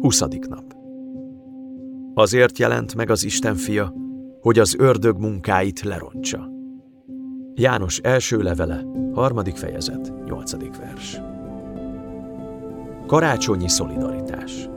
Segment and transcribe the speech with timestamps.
[0.00, 0.20] 20.
[0.48, 0.74] nap
[2.14, 3.94] Azért jelent meg az Isten fia,
[4.40, 6.50] hogy az ördög munkáit lerontsa.
[7.54, 11.20] János első levele, harmadik fejezet, nyolcadik vers.
[13.06, 14.68] Karácsonyi szolidaritás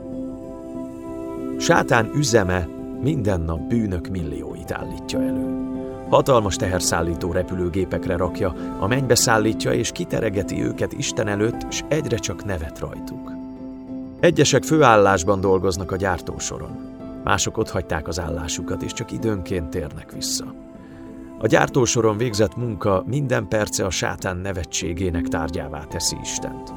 [1.58, 2.68] Sátán üzeme
[3.00, 5.60] minden nap bűnök millióit állítja elő.
[6.08, 12.44] Hatalmas teherszállító repülőgépekre rakja, a mennybe szállítja és kiteregeti őket Isten előtt, és egyre csak
[12.44, 13.39] nevet rajtuk.
[14.20, 16.70] Egyesek főállásban dolgoznak a gyártósoron.
[17.24, 20.54] Mások otthagyták az állásukat, és csak időnként térnek vissza.
[21.38, 26.72] A gyártósoron végzett munka minden perce a sátán nevetségének tárgyává teszi Istent.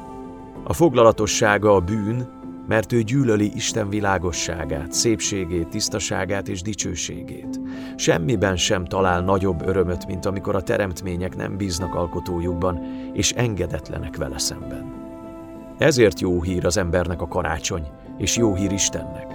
[0.64, 2.28] A foglalatossága a bűn,
[2.68, 7.60] mert ő gyűlöli Isten világosságát, szépségét, tisztaságát és dicsőségét.
[7.96, 12.80] Semmiben sem talál nagyobb örömöt, mint amikor a teremtmények nem bíznak alkotójukban,
[13.12, 15.03] és engedetlenek vele szemben.
[15.78, 17.86] Ezért jó hír az embernek a karácsony,
[18.18, 19.26] és jó hír Istennek.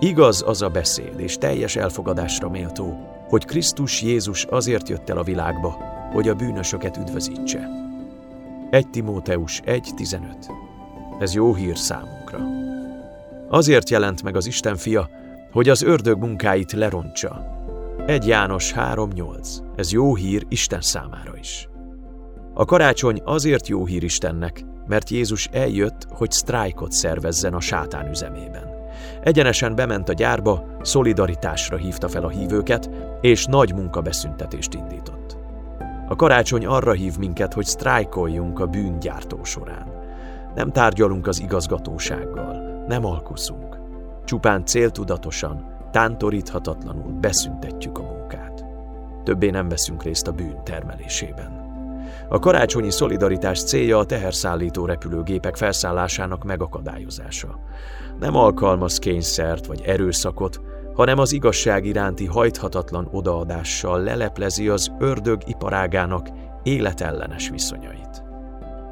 [0.00, 5.22] Igaz az a beszéd, és teljes elfogadásra méltó, hogy Krisztus Jézus azért jött el a
[5.22, 5.76] világba,
[6.12, 7.68] hogy a bűnösöket üdvözítse.
[8.70, 10.20] 1 Timóteus 1.15
[11.20, 12.38] Ez jó hír számunkra.
[13.48, 15.08] Azért jelent meg az Isten fia,
[15.52, 17.56] hogy az ördög munkáit lerontsa.
[18.06, 21.68] 1 János 3.8 Ez jó hír Isten számára is.
[22.54, 28.76] A karácsony azért jó hír Istennek, mert Jézus eljött, hogy sztrájkot szervezzen a sátán üzemében.
[29.22, 35.36] Egyenesen bement a gyárba, szolidaritásra hívta fel a hívőket, és nagy munkabeszüntetést indított.
[36.08, 39.86] A karácsony arra hív minket, hogy sztrájkoljunk a bűngyártó során.
[40.54, 43.78] Nem tárgyalunk az igazgatósággal, nem alkuszunk.
[44.24, 48.64] Csupán céltudatosan, tántoríthatatlanul beszüntetjük a munkát.
[49.24, 51.67] Többé nem veszünk részt a bűn termelésében.
[52.28, 57.60] A karácsonyi szolidaritás célja a teherszállító repülőgépek felszállásának megakadályozása.
[58.20, 60.60] Nem alkalmaz kényszert vagy erőszakot,
[60.94, 66.28] hanem az igazság iránti hajthatatlan odaadással leleplezi az ördög iparágának
[66.62, 68.22] életellenes viszonyait.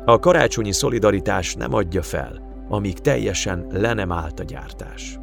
[0.04, 5.18] A karácsonyi szolidaritás nem adja fel, amíg teljesen le nem állt a gyártás.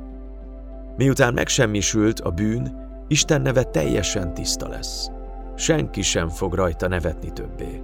[0.97, 5.09] Miután megsemmisült a bűn, Isten neve teljesen tiszta lesz.
[5.55, 7.81] Senki sem fog rajta nevetni többé.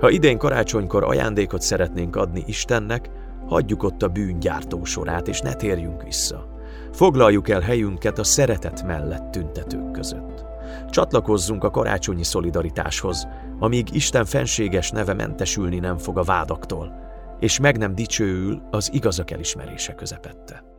[0.00, 3.10] Ha idén karácsonykor ajándékot szeretnénk adni Istennek,
[3.46, 6.56] hagyjuk ott a bűn gyártó sorát, és ne térjünk vissza.
[6.92, 10.44] Foglaljuk el helyünket a szeretet mellett tüntetők között.
[10.90, 13.28] Csatlakozzunk a karácsonyi szolidaritáshoz,
[13.58, 16.92] amíg Isten fenséges neve mentesülni nem fog a vádaktól,
[17.40, 20.77] és meg nem dicsőül az igazak elismerése közepette.